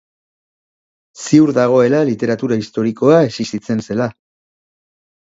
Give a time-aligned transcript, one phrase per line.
[1.23, 4.09] Ziur dagoela literatura historikoa existitzen zela.